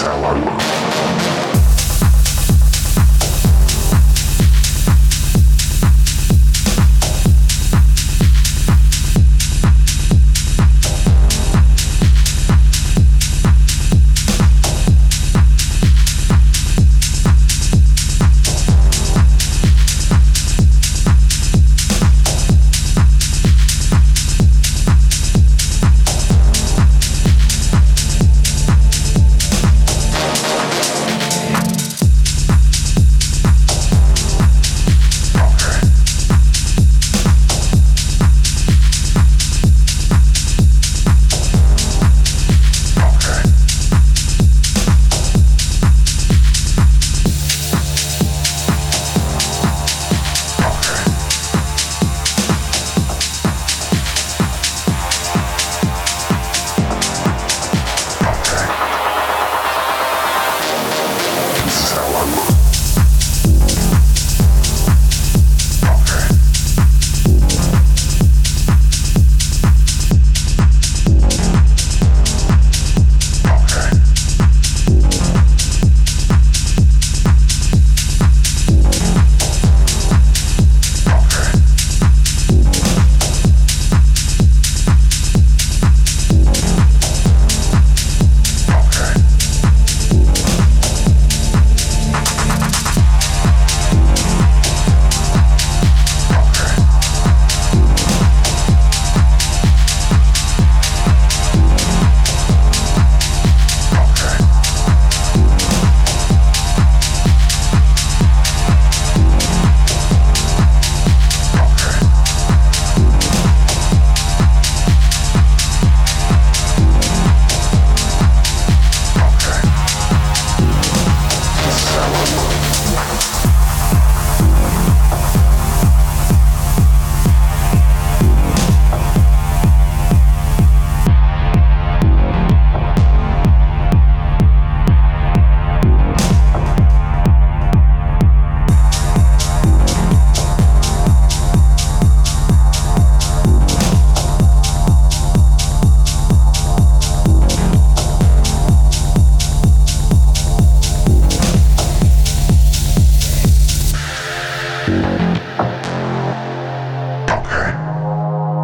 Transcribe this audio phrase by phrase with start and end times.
[0.00, 0.69] Salamanca.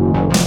[0.00, 0.39] You.